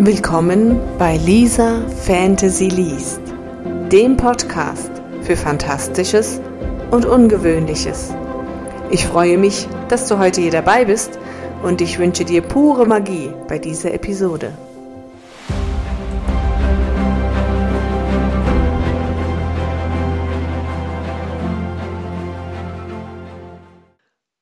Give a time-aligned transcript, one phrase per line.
[0.00, 3.20] Willkommen bei Lisa Fantasy Liest,
[3.90, 4.92] dem Podcast
[5.22, 6.40] für Fantastisches
[6.92, 8.14] und Ungewöhnliches.
[8.92, 11.18] Ich freue mich, dass du heute hier dabei bist
[11.64, 14.56] und ich wünsche dir pure Magie bei dieser Episode.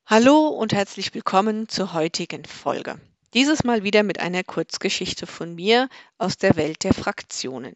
[0.04, 2.96] Hallo und herzlich willkommen zur heutigen Folge.
[3.36, 7.74] Dieses Mal wieder mit einer Kurzgeschichte von mir aus der Welt der Fraktionen.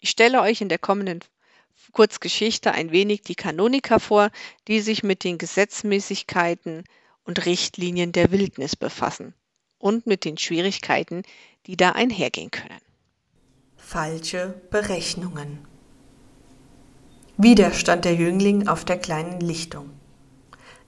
[0.00, 1.20] Ich stelle euch in der kommenden
[1.92, 4.28] Kurzgeschichte ein wenig die Kanoniker vor,
[4.68, 6.84] die sich mit den Gesetzmäßigkeiten
[7.24, 9.32] und Richtlinien der Wildnis befassen
[9.78, 11.22] und mit den Schwierigkeiten,
[11.64, 12.82] die da einhergehen können.
[13.78, 15.66] Falsche Berechnungen.
[17.38, 19.88] Wieder stand der Jüngling auf der kleinen Lichtung.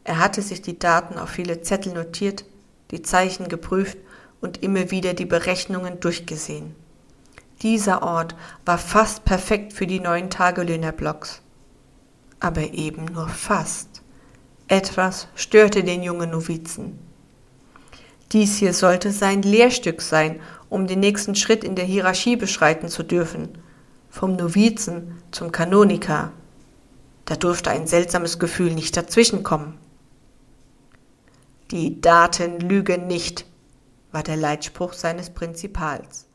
[0.04, 2.44] Er hatte sich die Daten auf viele Zettel notiert,
[2.90, 3.98] die Zeichen geprüft
[4.40, 6.74] und immer wieder die Berechnungen durchgesehen.
[7.62, 11.42] Dieser Ort war fast perfekt für die neuen Tagelöhnerblocks.
[12.40, 14.02] Aber eben nur fast.
[14.68, 16.98] Etwas störte den jungen Novizen.
[18.32, 23.02] Dies hier sollte sein Lehrstück sein, um den nächsten Schritt in der Hierarchie beschreiten zu
[23.02, 23.48] dürfen.
[24.10, 26.32] Vom Novizen zum Kanoniker.
[27.24, 29.74] Da durfte ein seltsames Gefühl nicht dazwischenkommen.
[31.70, 33.44] Die Daten lügen nicht,
[34.10, 36.26] war der Leitspruch seines Prinzipals.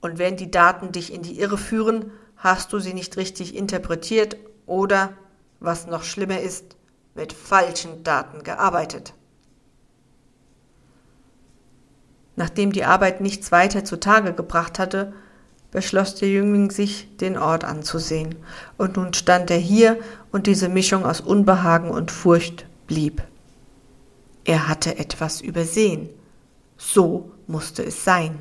[0.00, 4.38] Und wenn die Daten dich in die Irre führen, hast du sie nicht richtig interpretiert
[4.64, 5.12] oder,
[5.60, 6.76] was noch schlimmer ist,
[7.14, 9.12] mit falschen Daten gearbeitet.
[12.34, 15.12] Nachdem die Arbeit nichts weiter zutage gebracht hatte,
[15.70, 18.36] beschloss der Jüngling sich, den Ort anzusehen,
[18.78, 19.98] und nun stand er hier,
[20.32, 23.22] und diese Mischung aus Unbehagen und Furcht blieb.
[24.46, 26.08] Er hatte etwas übersehen.
[26.78, 28.38] So musste es sein.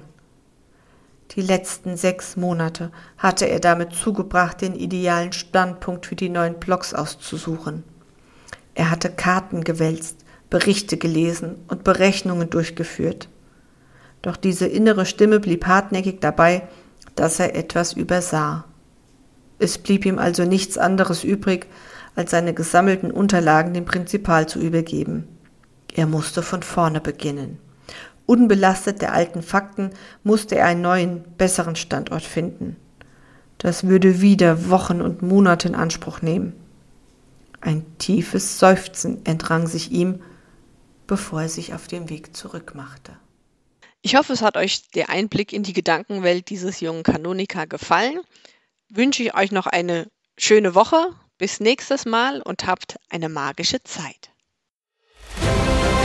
[1.31, 6.93] Die letzten sechs Monate hatte er damit zugebracht, den idealen Standpunkt für die neuen Blocks
[6.93, 7.83] auszusuchen.
[8.75, 10.17] Er hatte Karten gewälzt,
[10.51, 13.27] Berichte gelesen und Berechnungen durchgeführt.
[14.21, 16.67] Doch diese innere Stimme blieb hartnäckig dabei,
[17.15, 18.65] dass er etwas übersah.
[19.57, 21.65] Es blieb ihm also nichts anderes übrig,
[22.13, 25.34] als seine gesammelten Unterlagen dem Prinzipal zu übergeben.
[25.95, 27.57] Er musste von vorne beginnen.
[28.25, 29.91] Unbelastet der alten Fakten
[30.23, 32.75] musste er einen neuen, besseren Standort finden.
[33.59, 36.53] Das würde wieder Wochen und Monate in Anspruch nehmen.
[37.61, 40.21] Ein tiefes Seufzen entrang sich ihm,
[41.07, 43.13] bevor er sich auf den Weg zurückmachte.
[44.01, 48.19] Ich hoffe, es hat euch der Einblick in die Gedankenwelt dieses jungen Kanoniker gefallen.
[48.89, 50.07] Wünsche ich euch noch eine
[50.37, 51.07] schöne Woche.
[51.37, 54.31] Bis nächstes Mal und habt eine magische Zeit.
[55.45, 56.04] Bye.